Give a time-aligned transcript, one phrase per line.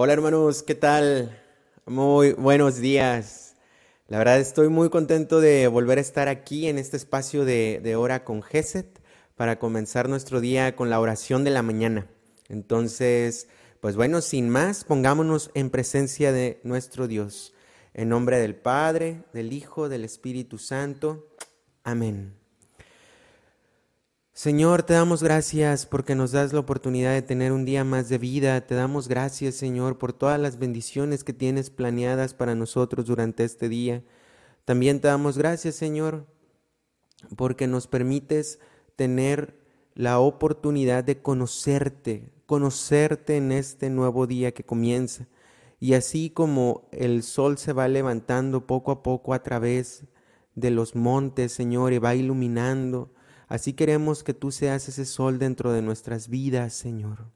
[0.00, 1.42] Hola hermanos, ¿qué tal?
[1.84, 3.56] Muy buenos días.
[4.06, 7.96] La verdad estoy muy contento de volver a estar aquí en este espacio de, de
[7.96, 9.02] hora con Geset
[9.34, 12.06] para comenzar nuestro día con la oración de la mañana.
[12.48, 13.48] Entonces,
[13.80, 17.52] pues bueno, sin más, pongámonos en presencia de nuestro Dios.
[17.92, 21.26] En nombre del Padre, del Hijo, del Espíritu Santo.
[21.82, 22.37] Amén.
[24.38, 28.18] Señor, te damos gracias porque nos das la oportunidad de tener un día más de
[28.18, 28.64] vida.
[28.64, 33.68] Te damos gracias, Señor, por todas las bendiciones que tienes planeadas para nosotros durante este
[33.68, 34.04] día.
[34.64, 36.24] También te damos gracias, Señor,
[37.34, 38.60] porque nos permites
[38.94, 39.58] tener
[39.96, 45.26] la oportunidad de conocerte, conocerte en este nuevo día que comienza.
[45.80, 50.04] Y así como el sol se va levantando poco a poco a través
[50.54, 53.10] de los montes, Señor, y va iluminando,
[53.48, 57.30] Así queremos que tú seas ese sol dentro de nuestras vidas, Señor.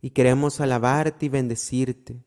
[0.00, 2.24] Y queremos alabarte y bendecirte.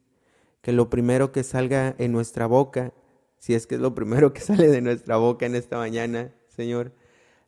[0.61, 2.93] Que lo primero que salga en nuestra boca,
[3.37, 6.93] si es que es lo primero que sale de nuestra boca en esta mañana, Señor,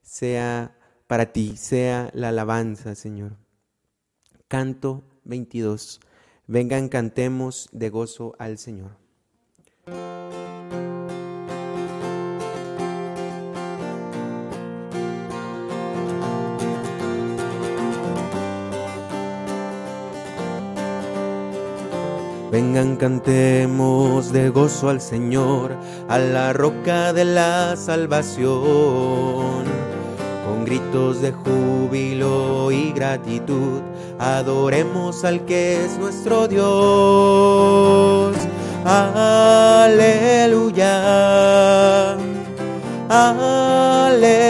[0.02, 3.38] sea para ti, sea la alabanza, Señor.
[4.48, 6.00] Canto 22.
[6.48, 9.05] Vengan, cantemos de gozo al Señor.
[22.56, 25.76] Vengan, cantemos de gozo al Señor,
[26.08, 29.66] a la roca de la salvación.
[30.46, 33.82] Con gritos de júbilo y gratitud,
[34.20, 36.64] adoremos al que es nuestro Dios.
[38.86, 40.16] Aleluya.
[43.10, 44.48] Aleluya.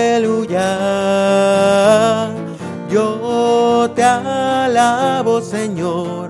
[2.88, 6.25] Yo te alabo, Señor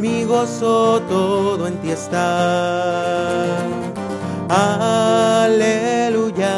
[0.00, 3.56] mi gozo todo en ti está.
[4.48, 6.54] Aleluya,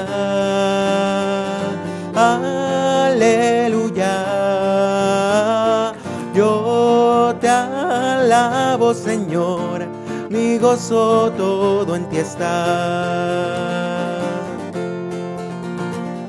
[2.14, 4.14] aleluya.
[6.34, 9.86] Yo te alabo, Señor,
[10.30, 13.91] mi gozo todo en ti está.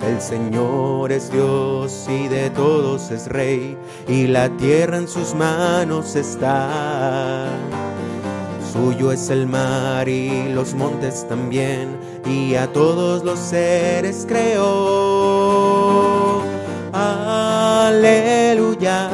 [0.08, 3.78] El Señor es Dios y de todos es Rey,
[4.08, 7.48] y la tierra en sus manos está.
[8.74, 16.42] Suyo es el mar y los montes también, y a todos los seres creó.
[16.92, 19.08] Aleluya,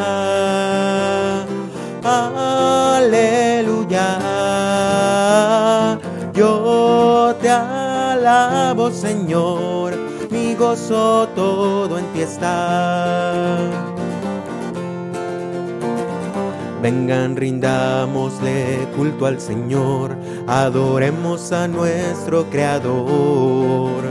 [2.03, 4.17] aleluya.
[6.33, 9.98] Yo te alabo, Señor
[10.59, 13.57] gozo todo en ti está.
[16.81, 20.15] Vengan, rindámosle culto al Señor,
[20.47, 24.03] adoremos a nuestro Creador.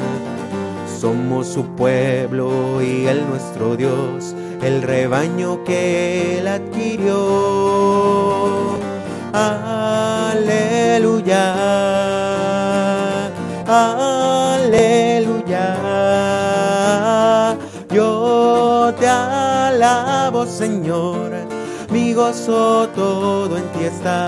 [1.01, 7.19] Somos su pueblo y Él nuestro Dios, el rebaño que Él adquirió.
[9.33, 10.49] Aleluya.
[20.47, 21.33] Señor,
[21.91, 24.19] mi gozo todo en ti está.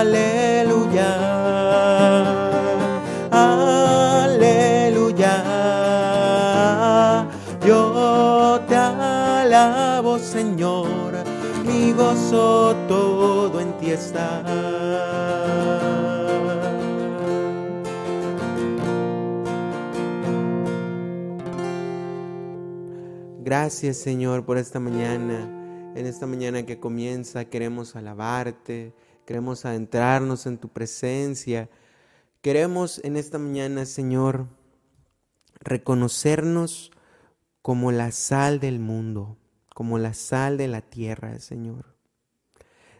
[0.00, 1.12] Aleluya,
[3.30, 5.34] aleluya.
[7.64, 11.14] Yo te alabo, Señor,
[11.64, 14.42] mi gozo todo en ti está.
[23.50, 25.92] Gracias Señor por esta mañana.
[25.96, 28.94] En esta mañana que comienza queremos alabarte,
[29.26, 31.68] queremos adentrarnos en tu presencia.
[32.42, 34.46] Queremos en esta mañana, Señor,
[35.58, 36.92] reconocernos
[37.60, 39.36] como la sal del mundo,
[39.74, 41.96] como la sal de la tierra, Señor.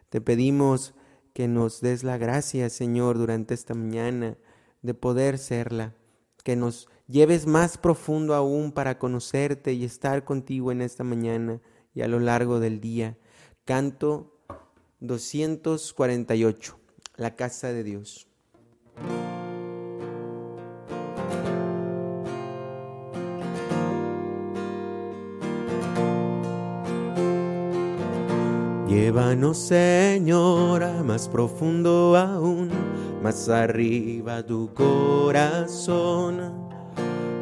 [0.09, 0.95] Te pedimos
[1.33, 4.37] que nos des la gracia, Señor, durante esta mañana
[4.83, 5.95] de poder serla,
[6.43, 11.61] que nos lleves más profundo aún para conocerte y estar contigo en esta mañana
[11.93, 13.19] y a lo largo del día.
[13.65, 14.39] Canto
[15.01, 16.79] 248,
[17.17, 18.29] la casa de Dios.
[28.89, 32.71] Llévanos, Señora, más profundo aún,
[33.23, 36.61] más arriba tu corazón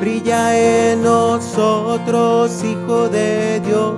[0.00, 3.94] brilla en nosotros, Hijo de Dios.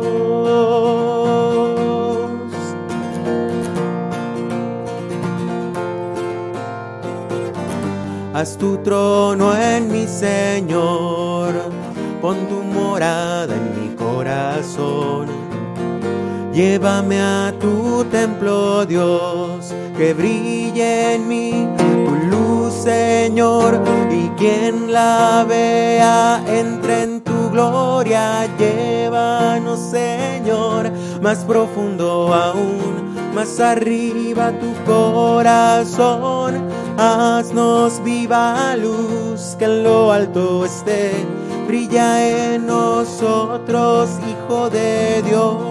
[8.34, 11.54] Haz tu trono en mi Señor,
[12.20, 15.45] pon tu morada en mi corazón.
[16.56, 23.79] Llévame a tu templo, Dios, que brille en mí tu luz, Señor,
[24.11, 28.47] y quien la vea entre en tu gloria.
[28.58, 36.55] Llévanos, Señor, más profundo aún, más arriba tu corazón.
[36.97, 41.12] Haznos viva luz que en lo alto esté,
[41.66, 45.66] brilla en nosotros, Hijo de Dios.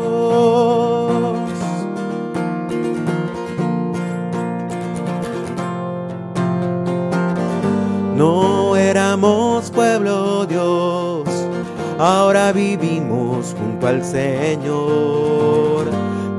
[8.16, 11.28] No éramos pueblo Dios,
[12.00, 15.86] ahora vivimos junto al Señor.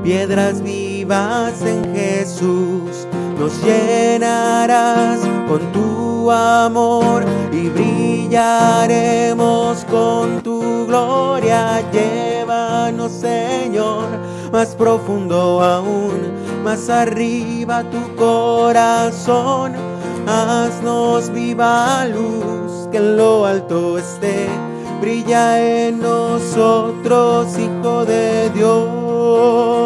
[0.03, 3.07] Piedras vivas en Jesús,
[3.37, 11.81] nos llenarás con tu amor y brillaremos con tu gloria.
[11.91, 14.05] Llévanos, Señor,
[14.51, 16.31] más profundo aún,
[16.63, 19.73] más arriba tu corazón.
[20.27, 24.47] Haznos viva luz que en lo alto esté,
[24.99, 29.76] brilla en nosotros, Hijo de Dios.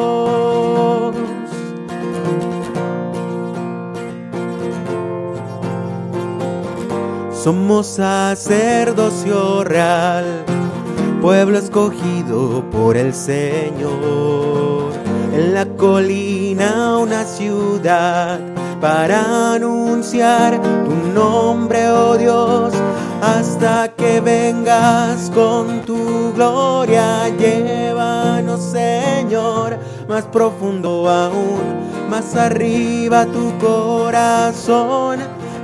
[7.43, 10.45] Somos sacerdocio real,
[11.23, 14.91] pueblo escogido por el Señor.
[15.33, 18.39] En la colina una ciudad
[18.79, 22.75] para anunciar tu nombre, oh Dios,
[23.23, 27.27] hasta que vengas con tu gloria.
[27.29, 35.40] Llévanos, Señor, más profundo aún, más arriba tu corazón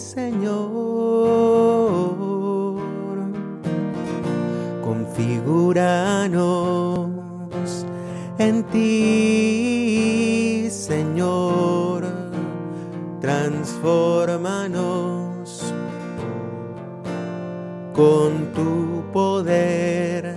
[0.00, 0.56] Señor.
[4.82, 7.10] Configúranos
[8.38, 12.06] en ti, Señor.
[13.20, 15.74] Transformanos
[17.94, 20.34] con tu poder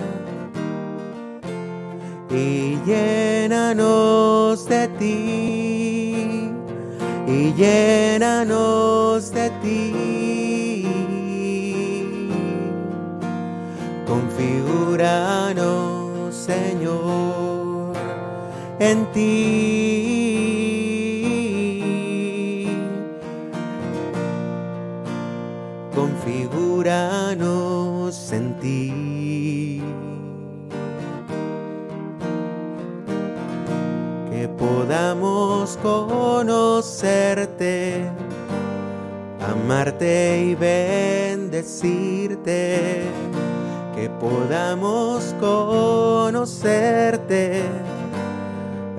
[2.29, 6.51] y llénanos de ti
[7.25, 8.82] y llénanos
[18.83, 19.23] en ti.
[25.95, 27.43] Configúranos
[28.33, 29.81] en ti.
[34.29, 37.31] Que podamos conocerte,
[39.49, 41.93] amarte y bendecirte.
[43.95, 46.33] Que podamos conocerte,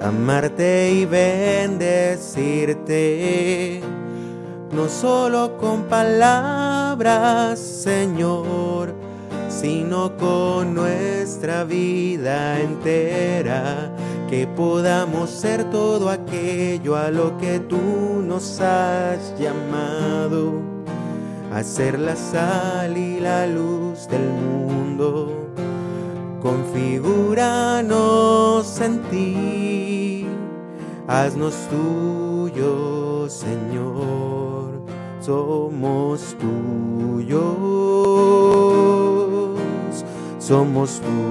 [0.05, 3.81] amarte y bendecirte.
[4.73, 8.95] No solo con palabras, Señor,
[9.49, 13.91] sino con nuestra vida entera
[14.29, 20.61] que podamos ser todo aquello a lo que tú nos has llamado,
[21.53, 25.51] a ser la sal y la luz del mundo.
[26.43, 29.84] Configúranos en ti,
[31.07, 34.83] haznos tuyos, Señor,
[35.21, 37.45] somos tuyos,
[40.39, 41.25] somos tuyos.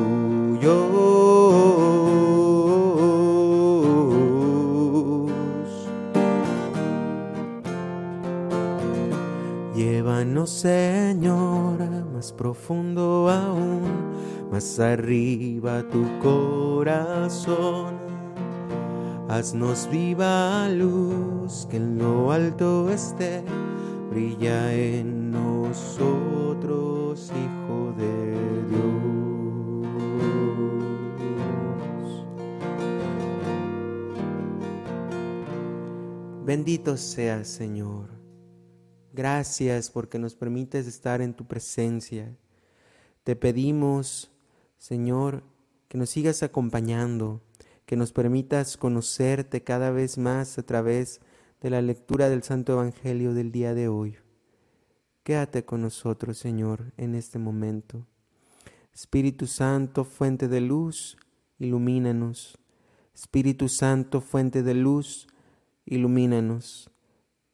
[9.75, 11.79] Llévanos, Señor,
[12.13, 13.81] más profundo aún,
[14.51, 18.02] más arriba tu corazón.
[19.29, 23.41] Haznos viva luz que en lo alto esté,
[24.09, 28.35] brilla en nosotros, Hijo de
[28.69, 28.83] Dios.
[36.45, 38.13] Bendito seas, Señor
[39.13, 42.35] Gracias porque nos permites estar en tu presencia.
[43.23, 44.31] Te pedimos,
[44.79, 45.43] Señor,
[45.87, 47.39] que nos sigas acompañando,
[47.93, 51.21] que nos permitas conocerte cada vez más a través
[51.61, 54.17] de la lectura del Santo Evangelio del día de hoy.
[55.21, 58.07] Quédate con nosotros, Señor, en este momento.
[58.95, 61.17] Espíritu Santo, fuente de luz,
[61.59, 62.57] ilumínanos.
[63.13, 65.27] Espíritu Santo, fuente de luz,
[65.85, 66.89] ilumínanos.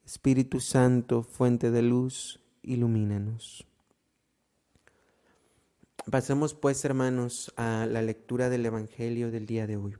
[0.05, 3.67] Espíritu Santo, fuente de luz, ilumínanos.
[6.09, 9.97] Pasemos pues, hermanos, a la lectura del Evangelio del día de hoy.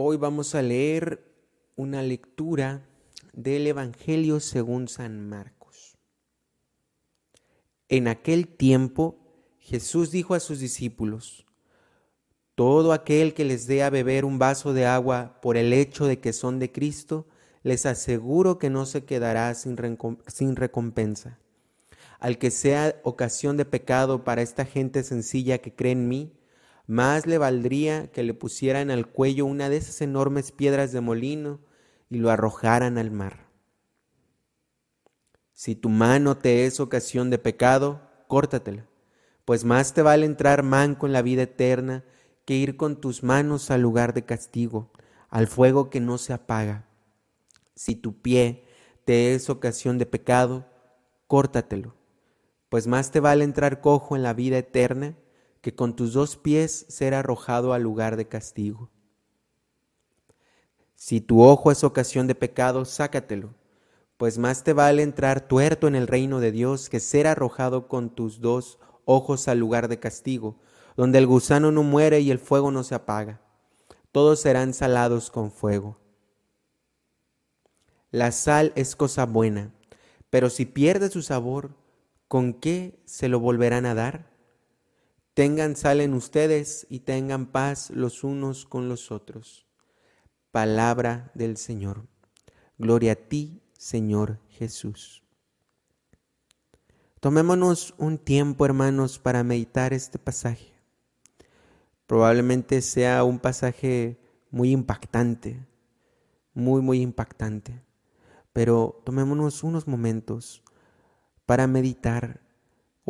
[0.00, 1.24] Hoy vamos a leer
[1.74, 2.86] una lectura
[3.32, 5.98] del Evangelio según San Marcos.
[7.88, 9.18] En aquel tiempo
[9.58, 11.46] Jesús dijo a sus discípulos,
[12.54, 16.20] Todo aquel que les dé a beber un vaso de agua por el hecho de
[16.20, 17.26] que son de Cristo,
[17.64, 19.76] les aseguro que no se quedará sin,
[20.54, 21.40] recompensa.
[22.20, 26.37] Al que sea ocasión de pecado para esta gente sencilla que cree en mí,
[26.88, 31.60] más le valdría que le pusieran al cuello una de esas enormes piedras de molino
[32.08, 33.46] y lo arrojaran al mar.
[35.52, 38.86] Si tu mano te es ocasión de pecado, córtatela,
[39.44, 42.04] pues más te vale entrar manco en la vida eterna
[42.46, 44.90] que ir con tus manos al lugar de castigo,
[45.28, 46.86] al fuego que no se apaga.
[47.74, 48.64] Si tu pie
[49.04, 50.64] te es ocasión de pecado,
[51.26, 51.94] córtatelo,
[52.70, 55.16] pues más te vale entrar cojo en la vida eterna
[55.60, 58.90] que con tus dos pies ser arrojado al lugar de castigo.
[60.94, 63.54] Si tu ojo es ocasión de pecado, sácatelo
[64.18, 68.10] pues más te vale entrar tuerto en el reino de Dios que ser arrojado con
[68.10, 70.58] tus dos ojos al lugar de castigo,
[70.96, 73.40] donde el gusano no muere y el fuego no se apaga.
[74.10, 75.98] Todos serán salados con fuego.
[78.10, 79.72] La sal es cosa buena,
[80.30, 81.76] pero si pierde su sabor,
[82.26, 84.28] ¿con qué se lo volverán a dar?
[85.38, 89.68] Tengan sal en ustedes y tengan paz los unos con los otros.
[90.50, 92.08] Palabra del Señor.
[92.76, 95.22] Gloria a ti, Señor Jesús.
[97.20, 100.74] Tomémonos un tiempo, hermanos, para meditar este pasaje.
[102.08, 104.18] Probablemente sea un pasaje
[104.50, 105.64] muy impactante,
[106.52, 107.80] muy, muy impactante.
[108.52, 110.64] Pero tomémonos unos momentos
[111.46, 112.40] para meditar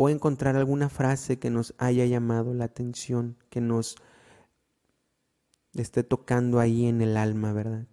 [0.00, 3.96] o encontrar alguna frase que nos haya llamado la atención, que nos
[5.74, 7.88] esté tocando ahí en el alma, ¿verdad?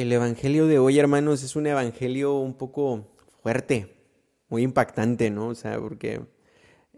[0.00, 3.98] El Evangelio de hoy, hermanos, es un Evangelio un poco fuerte,
[4.48, 5.48] muy impactante, ¿no?
[5.48, 6.22] O sea, porque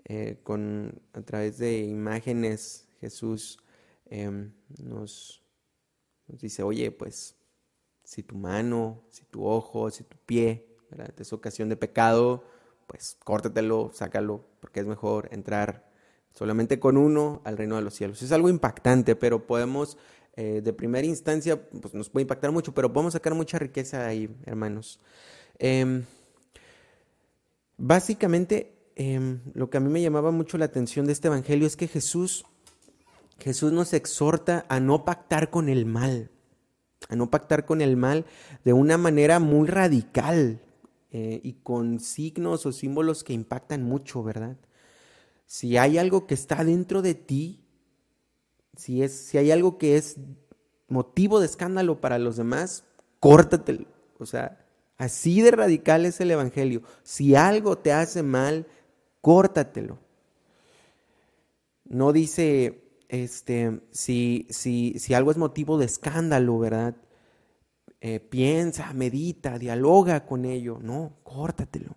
[0.05, 3.59] eh, con, a través de imágenes Jesús
[4.07, 5.43] em, nos,
[6.29, 7.35] dice, oye, pues
[8.05, 11.13] si tu mano, si tu ojo, si tu pie, ¿verdad?
[11.19, 12.45] es ocasión de pecado,
[12.87, 15.91] pues córtatelo, sácalo, porque es mejor entrar
[16.35, 18.23] solamente con uno al reino de los cielos.
[18.23, 19.99] Es algo impactante, pero podemos,
[20.35, 24.35] eh, de primera instancia, pues nos puede impactar mucho, pero podemos sacar mucha riqueza ahí,
[24.47, 24.99] hermanos.
[25.59, 26.05] Em,
[27.77, 31.77] básicamente, em, lo que a mí me llamaba mucho la atención de este evangelio es
[31.77, 32.47] que Jesús,
[33.39, 36.31] Jesús nos exhorta a no pactar con el mal,
[37.11, 38.25] a no pactar con el mal
[38.65, 40.63] de una manera muy radical
[41.11, 44.57] eh, y con signos o símbolos que impactan mucho, ¿verdad?
[45.45, 47.62] Si hay algo que está dentro de ti,
[48.77, 50.17] si, es, si hay algo que es
[50.89, 52.85] motivo de escándalo para los demás,
[53.21, 53.87] córtatelo.
[54.19, 54.65] O sea,
[54.97, 56.83] así de radical es el Evangelio.
[57.03, 58.67] Si algo te hace mal,
[59.21, 59.99] córtatelo.
[61.85, 66.97] No dice, este, si, si, si algo es motivo de escándalo, ¿verdad?
[68.01, 70.79] Eh, piensa, medita, dialoga con ello.
[70.81, 71.97] No, córtatelo.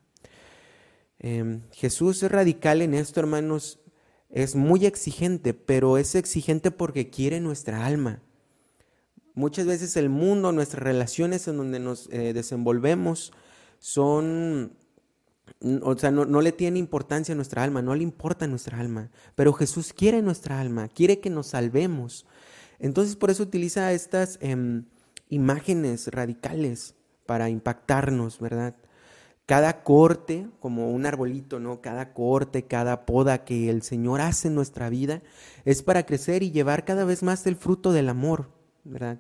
[1.20, 3.80] Em, Jesús es radical en esto, hermanos.
[4.36, 8.22] Es muy exigente, pero es exigente porque quiere nuestra alma.
[9.34, 13.32] Muchas veces el mundo, nuestras relaciones en donde nos eh, desenvolvemos
[13.80, 14.74] son,
[15.82, 19.54] o sea, no, le tiene importancia a nuestra alma, no le importa nuestra alma, pero
[19.54, 22.26] Jesús quiere nuestra alma, quiere que nos salvemos.
[22.80, 24.84] Entonces por eso utiliza estas em,
[25.30, 26.94] imágenes radicales
[27.26, 28.76] para impactarnos, ¿verdad?
[29.46, 31.82] Cada corte, como un arbolito, ¿no?
[31.82, 35.22] Cada corte, cada poda que el Señor hace en nuestra vida
[35.66, 38.50] es para crecer y llevar cada vez más el fruto del amor,
[38.84, 39.20] ¿verdad?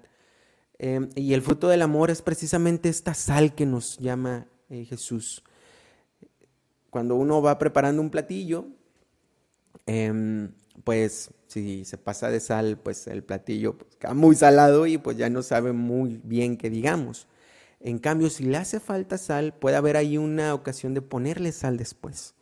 [0.79, 5.43] Em, y el fruto del amor es precisamente esta sal que nos llama eh, Jesús.
[6.89, 8.65] Cuando uno va preparando un platillo,
[9.85, 10.51] em,
[10.83, 15.29] pues si se pasa de sal, pues el platillo pues, muy salado y pues ya
[15.29, 17.27] no sabe muy bien qué digamos.
[17.85, 21.77] En cambio, si le hace falta sal, puede haber ahí una ocasión de ponerle sal
[21.77, 22.33] después.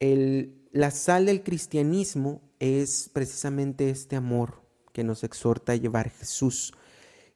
[0.00, 4.62] la sal del cristianismo es precisamente este amor
[4.94, 6.72] que nos exhorta a llevar Jesús.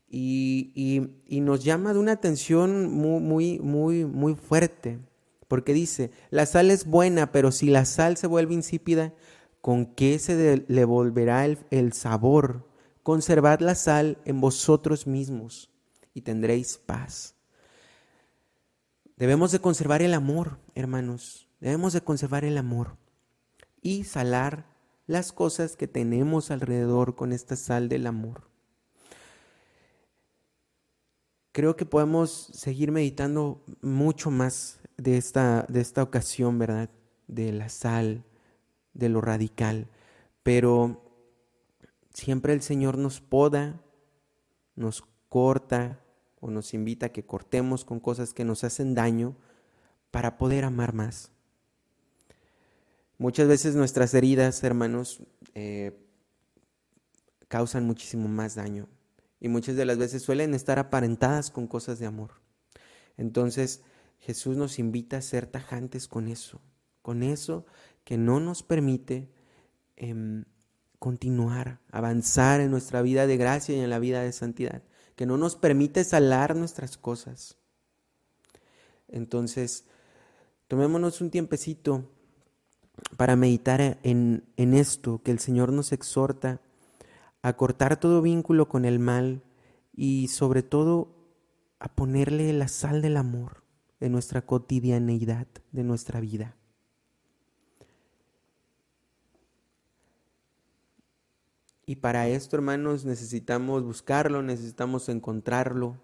[0.09, 5.01] Y, nos llama de una atención muy, muy, muy, muy fuerte,
[5.49, 9.13] porque dice, la sal es buena, pero si la sal se vuelve insípida,
[9.61, 12.67] ¿con qué se le volverá el, el sabor?
[13.03, 15.71] Conservad la sal en vosotros mismos
[16.15, 17.35] y tendréis paz.
[19.17, 21.47] Debemos de conservar el amor, hermanos.
[21.61, 22.97] Debemos de conservar el amor
[23.83, 24.65] y salar
[25.07, 28.49] las cosas que tenemos alrededor con esta sal del amor.
[31.53, 36.91] Creo que podemos seguir meditando mucho más de esta, de esta ocasión, ¿verdad?
[37.27, 38.25] De la sal,
[38.95, 39.89] de lo radical.
[40.43, 41.03] Pero
[42.15, 43.83] siempre el Señor nos poda,
[44.77, 46.01] nos corta
[46.41, 49.37] o nos invita a que cortemos con cosas que nos hacen daño
[50.11, 51.31] para poder amar más.
[53.17, 55.23] Muchas veces nuestras heridas, hermanos,
[55.55, 55.99] eh,
[57.49, 58.89] causan muchísimo más daño
[59.39, 62.33] y muchas de las veces suelen estar aparentadas con cosas de amor.
[63.17, 63.83] Entonces
[64.19, 66.61] Jesús nos invita a ser tajantes con eso,
[67.03, 67.67] con eso
[68.05, 69.31] que no nos permite
[69.97, 70.45] em,
[70.99, 74.83] continuar, avanzar en nuestra vida de gracia y en la vida de santidad
[75.21, 77.59] que no nos permite salar nuestras cosas.
[79.07, 79.85] Entonces,
[80.67, 82.09] tomémonos un tiempecito
[83.19, 86.63] para meditar en, en esto, que el Señor nos exhorta
[87.43, 89.43] a cortar todo vínculo con el mal
[89.93, 91.15] y sobre todo
[91.81, 93.63] a ponerle la sal del amor
[94.01, 96.57] en nuestra cotidianeidad, de nuestra vida.
[101.91, 106.01] Y para esto, hermanos, necesitamos buscarlo, necesitamos encontrarlo.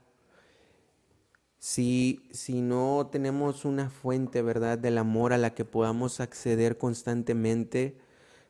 [1.60, 7.96] Si, si no tenemos una fuente, ¿verdad?, del amor a la que podamos acceder constantemente,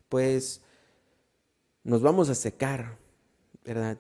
[0.09, 0.63] pues
[1.85, 2.97] nos vamos a secar,
[3.67, 3.99] ¿verdad?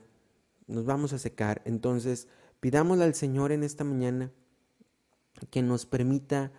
[0.66, 1.60] Nos vamos a secar.
[1.66, 2.28] Entonces,
[2.60, 4.32] pidámosle al Señor en esta mañana
[5.50, 6.52] que nos permita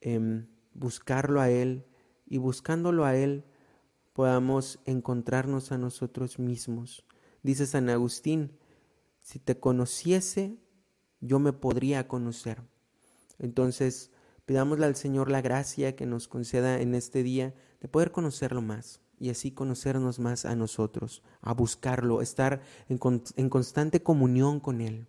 [0.00, 1.84] em, buscarlo a Él
[2.26, 3.44] y buscándolo a Él,
[4.12, 7.04] podamos encontrarnos a nosotros mismos.
[7.42, 8.52] Dice San Agustín,
[9.20, 10.58] si te conociese,
[11.20, 12.62] yo me podría conocer.
[13.38, 14.10] Entonces,
[14.44, 19.00] pidámosle al Señor la gracia que nos conceda en este día de poder conocerlo más
[19.18, 23.00] y así conocernos más a nosotros, a buscarlo, estar en,
[23.36, 25.08] en constante comunión con Él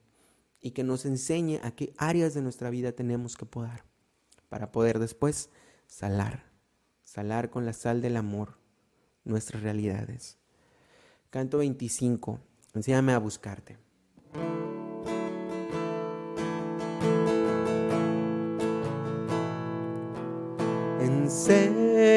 [0.62, 3.86] y que nos enseñe a qué áreas de nuestra vida tenemos que podar
[4.50, 5.50] para poder después
[5.88, 6.52] salar,
[7.04, 8.63] salar con la sal del amor
[9.26, 10.38] nuestras realidades.
[11.30, 12.40] Canto 25.
[12.74, 13.78] Enséñame a buscarte.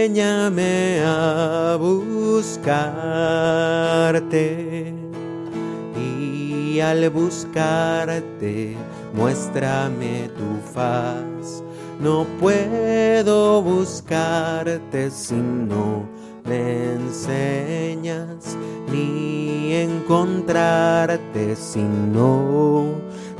[0.07, 2.85] enséñame a buscarte
[5.97, 8.77] y al buscarte
[9.14, 11.62] muéstrame tu faz.
[12.01, 16.16] No puedo buscarte si no
[16.47, 18.57] me enseñas,
[18.91, 22.87] ni encontrarte si no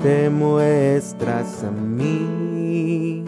[0.03, 3.25] te muestras a mí.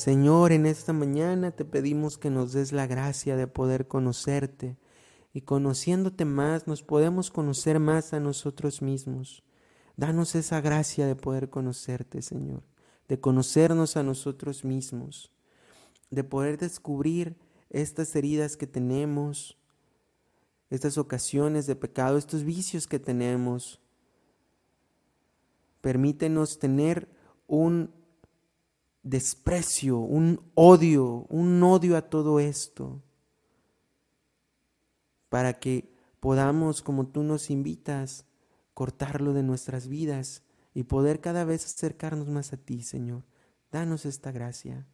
[0.04, 4.76] Señor, en esta mañana te pedimos que nos des la gracia de poder conocerte
[5.32, 9.42] y conociéndote más nos podemos conocer más a nosotros mismos.
[9.96, 12.62] Danos esa gracia de poder conocerte, Señor,
[13.08, 15.32] de conocernos a nosotros mismos,
[16.10, 17.38] de poder descubrir
[17.70, 19.56] estas heridas que tenemos,
[20.68, 23.80] estas ocasiones de pecado, estos vicios que tenemos.
[25.80, 27.08] Permítenos tener
[27.46, 28.03] un
[29.04, 33.02] desprecio, un odio, un odio a todo esto,
[35.28, 38.26] para que podamos, como tú nos invitas,
[38.72, 43.24] cortarlo de nuestras vidas y poder cada vez acercarnos más a ti, Señor.
[43.70, 44.86] Danos esta gracia.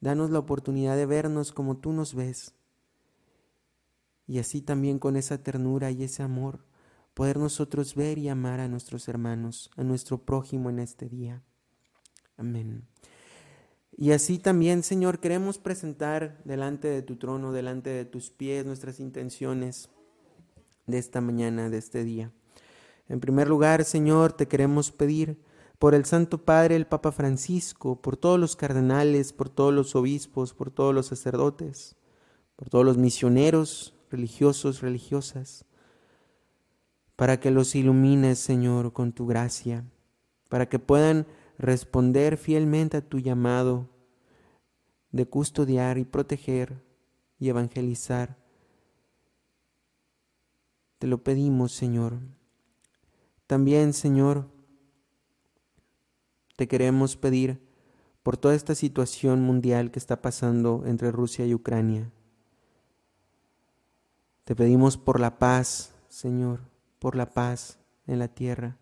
[0.00, 2.54] Danos la oportunidad de vernos como tú nos ves.
[4.26, 6.64] Y así también con esa ternura y ese amor,
[7.14, 11.42] poder nosotros ver y amar a nuestros hermanos, a nuestro prójimo en este día.
[12.36, 12.82] Amén.
[13.96, 19.00] Y así también, Señor, queremos presentar delante de tu trono, delante de tus pies, nuestras
[19.00, 19.88] intenciones
[20.86, 22.30] de esta mañana, de este día.
[23.08, 25.38] En primer lugar, Señor, te queremos pedir
[25.78, 30.52] por el Santo Padre, el Papa Francisco, por todos los cardenales, por todos los obispos,
[30.52, 31.96] por todos los sacerdotes,
[32.56, 35.64] por todos los misioneros, religiosos, religiosas,
[37.14, 39.84] para que los ilumines, Señor, con tu gracia,
[40.48, 41.26] para que puedan
[41.58, 43.88] responder fielmente a tu llamado
[45.10, 46.82] de custodiar y proteger
[47.38, 48.36] y evangelizar.
[50.98, 52.18] Te lo pedimos, Señor.
[53.46, 54.48] También, Señor,
[56.56, 57.60] te queremos pedir
[58.22, 62.10] por toda esta situación mundial que está pasando entre Rusia y Ucrania.
[64.44, 66.60] Te pedimos por la paz, Señor,
[66.98, 68.78] por la paz en la tierra.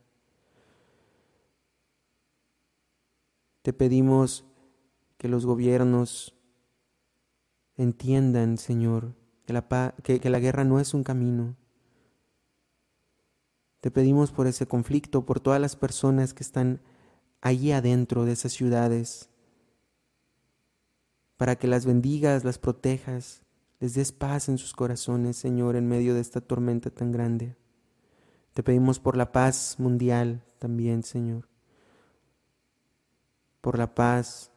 [3.65, 4.45] Te pedimos
[5.17, 6.35] que los gobiernos
[7.79, 9.15] entiendan, Señor,
[9.47, 11.57] que la, que la guerra no es un camino.
[13.81, 16.83] Te pedimos por ese conflicto, por todas las personas que están
[17.41, 19.31] allí adentro de esas ciudades,
[21.39, 23.45] para que las bendigas, las protejas,
[23.81, 27.57] les des paz en sus corazones, Señor, en medio de esta tormenta tan grande.
[28.53, 31.54] Te pedimos por la paz mundial también, Señor
[33.65, 34.51] por la paz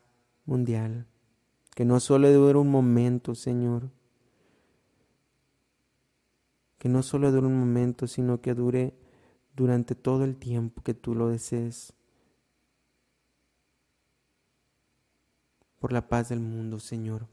[0.45, 1.07] mundial,
[1.73, 3.89] que no solo dure un momento, Señor,
[6.77, 8.93] que no solo dure un momento, sino que dure
[9.55, 11.93] durante todo el tiempo que tú lo desees.
[15.79, 17.27] Por la paz del mundo, Señor.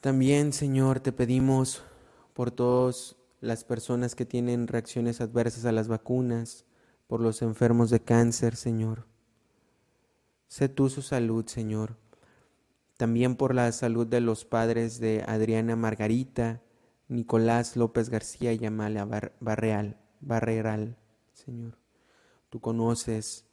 [0.00, 1.84] También, Señor, te pedimos
[2.34, 6.64] por todas las personas que tienen reacciones adversas a las vacunas,
[7.10, 9.04] por los enfermos de cáncer, Señor.
[10.46, 11.96] Sé tú su salud, Señor.
[12.96, 16.62] También por la salud de los padres de Adriana Margarita,
[17.08, 19.08] Nicolás López García y Amalia
[19.40, 20.96] Barreal, Barreral,
[21.32, 21.78] Señor.
[22.48, 23.44] Tú conoces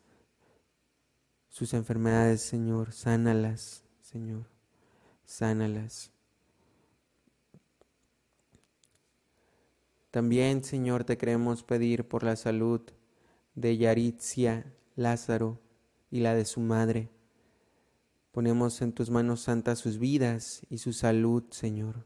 [1.50, 2.94] sus enfermedades, Señor.
[2.94, 4.46] Sánalas, Señor.
[5.26, 6.12] Sánalas.
[10.12, 12.82] También, Señor, te queremos pedir por la salud
[13.58, 15.60] de Yaritzia Lázaro
[16.12, 17.10] y la de su madre.
[18.32, 22.06] Ponemos en tus manos santas sus vidas y su salud, Señor.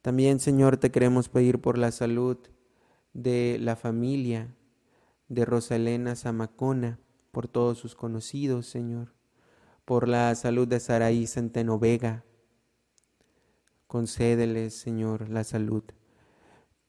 [0.00, 2.38] También, Señor, te queremos pedir por la salud
[3.14, 4.54] de la familia
[5.28, 7.00] de Rosalena Zamacona,
[7.32, 9.12] por todos sus conocidos, Señor,
[9.84, 12.24] por la salud de Saraí Centeno Vega.
[13.88, 15.82] Concédeles, Señor, la salud.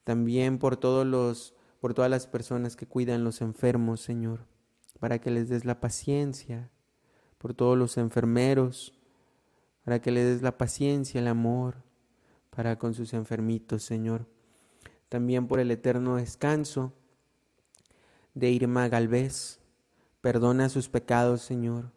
[0.03, 4.45] También por todos los por todas las personas que cuidan los enfermos, Señor,
[4.99, 6.69] para que les des la paciencia,
[7.37, 8.93] por todos los enfermeros,
[9.83, 11.83] para que les des la paciencia, el amor,
[12.49, 14.27] para con sus enfermitos, Señor.
[15.07, 16.93] También por el eterno descanso
[18.33, 19.59] de Irma Galvez,
[20.21, 21.91] perdona sus pecados, Señor,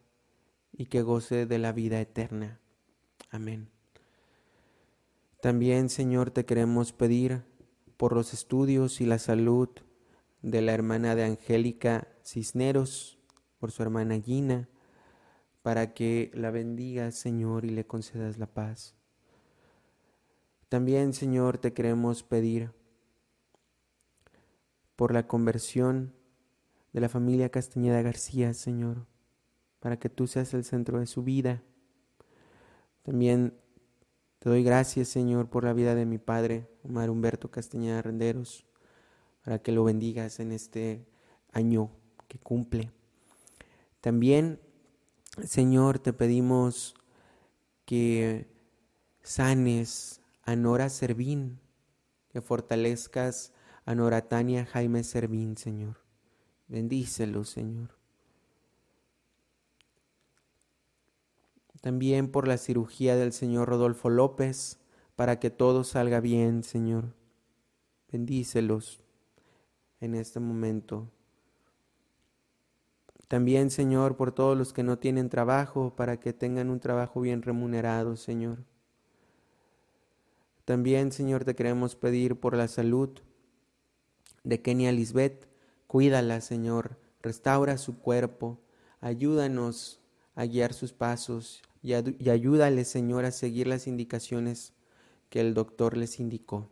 [0.71, 2.59] y que goce de la vida eterna.
[3.29, 3.69] Amén.
[5.41, 7.43] También, Señor, te queremos pedir
[7.97, 9.69] por los estudios y la salud
[10.41, 13.17] de la hermana de Angélica Cisneros,
[13.59, 14.67] por su hermana Gina,
[15.61, 18.95] para que la bendigas, Señor, y le concedas la paz.
[20.67, 22.71] También, Señor, te queremos pedir
[24.95, 26.13] por la conversión
[26.91, 29.05] de la familia Castañeda García, Señor,
[29.79, 31.63] para que tú seas el centro de su vida.
[33.03, 33.53] También
[34.43, 38.65] te doy gracias, Señor, por la vida de mi Padre, Omar Humberto Castañeda Renderos,
[39.41, 41.07] para que lo bendigas en este
[41.53, 41.89] año
[42.27, 42.91] que cumple.
[44.01, 44.59] También,
[45.45, 46.93] Señor, te pedimos
[47.85, 48.51] que
[49.21, 51.61] sanes a Nora Servín,
[52.27, 53.53] que fortalezcas
[53.85, 56.01] a Nora Tania Jaime Servín, Señor.
[56.67, 58.02] Bendícelo, Señor.
[61.83, 64.79] También por la cirugía del señor Rodolfo López,
[65.17, 67.13] para que todo salga bien, Señor.
[68.09, 69.01] Bendícelos
[69.99, 71.09] en este momento.
[73.27, 77.41] También, Señor, por todos los que no tienen trabajo, para que tengan un trabajo bien
[77.41, 78.59] remunerado, Señor.
[80.63, 83.09] También, Señor, te queremos pedir por la salud
[84.45, 85.49] de Kenia Lisbeth.
[85.87, 86.97] Cuídala, Señor.
[87.21, 88.61] Restaura su cuerpo.
[89.01, 89.99] Ayúdanos
[90.33, 91.93] a guiar sus pasos y,
[92.29, 94.71] ayúdale, Señor, a seguir las indicaciones
[95.29, 96.69] que el doctor les indicó.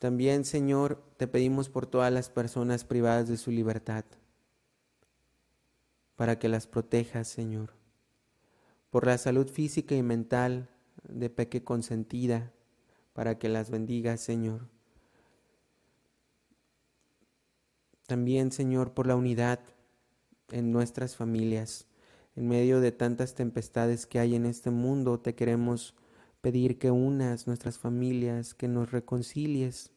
[0.00, 4.04] También, Señor, te pedimos por todas las personas privadas de su libertad,
[6.16, 7.74] para que las protejas, Señor,
[8.90, 10.68] por la salud física y mental
[11.04, 12.52] de Peque consentida,
[13.12, 14.68] para que las bendigas, Señor.
[18.08, 19.60] También, Señor, por la unidad
[20.50, 21.86] en nuestras familias
[22.38, 25.96] en medio de tantas tempestades que hay en este mundo, te queremos
[26.40, 29.90] pedir que unas nuestras familias, que nos reconcilies,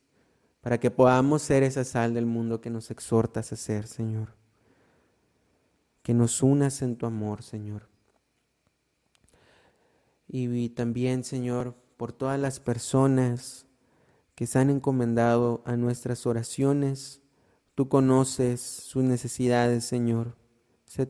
[0.60, 4.34] para que podamos ser esa sal del mundo que nos exhortas a ser, Señor.
[6.02, 7.90] Que nos unas en tu amor, Señor.
[10.28, 13.68] Y también, Señor, por todas las personas
[14.34, 17.22] que se han encomendado a nuestras oraciones,
[17.76, 20.41] tú conoces sus necesidades, Señor.
[20.92, 21.06] Sé,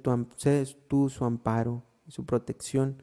[0.88, 3.02] tú su amparo y su protección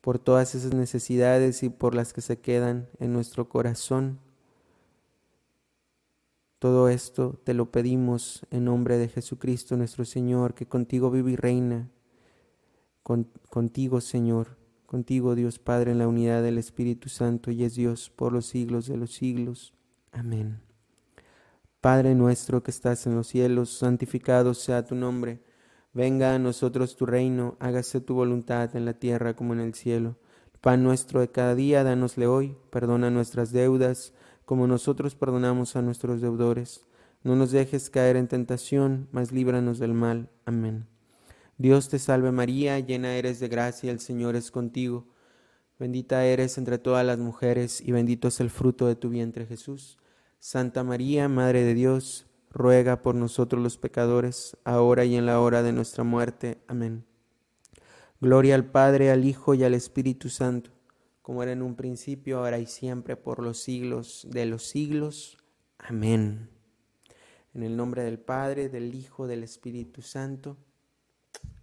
[0.00, 4.18] por todas esas necesidades y por las que se quedan en nuestro corazón.
[6.58, 11.36] Todo esto te lo pedimos en nombre de Jesucristo nuestro Señor, que contigo vive y
[11.36, 11.88] reina.
[13.04, 18.32] contigo, Señor, contigo, Dios Padre, en la unidad del Espíritu Santo, y es Dios por
[18.32, 19.72] los siglos de los siglos.
[20.10, 20.60] Amén.
[21.80, 25.46] Padre nuestro que estás en los cielos, santificado sea tu nombre.
[25.94, 30.18] Venga a nosotros tu reino, hágase tu voluntad en la tierra como en el cielo.
[30.52, 34.12] El pan nuestro de cada día, dánosle hoy, perdona nuestras deudas,
[34.44, 36.86] como nosotros perdonamos a nuestros deudores.
[37.24, 40.30] No nos dejes caer en tentación, mas líbranos del mal.
[40.44, 40.86] Amén.
[41.56, 45.08] Dios te salve María, llena eres de gracia, el Señor es contigo.
[45.78, 49.98] Bendita eres entre todas las mujeres, y bendito es el fruto de tu vientre Jesús.
[50.38, 55.62] Santa María, Madre de Dios, ruega por nosotros los pecadores, ahora y en la hora
[55.62, 56.58] de nuestra muerte.
[56.66, 57.04] Amén.
[58.20, 60.70] Gloria al Padre, al Hijo y al Espíritu Santo,
[61.22, 65.38] como era en un principio, ahora y siempre, por los siglos de los siglos.
[65.78, 66.48] Amén.
[67.54, 70.56] En el nombre del Padre, del Hijo, del Espíritu Santo.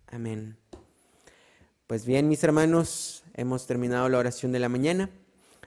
[0.07, 0.57] Amén.
[1.87, 5.09] Pues bien, mis hermanos, hemos terminado la oración de la mañana.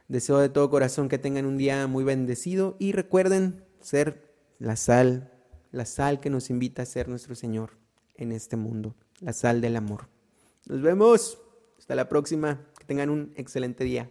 [0.08, 4.27] Deseo de todo corazón que tengan un día muy bendecido y recuerden ser
[4.58, 5.32] la sal,
[5.70, 7.78] la sal que nos invita a ser nuestro Señor
[8.14, 10.08] en este mundo, la sal del amor.
[10.66, 11.38] Nos vemos.
[11.78, 12.60] Hasta la próxima.
[12.78, 14.10] Que tengan un excelente día.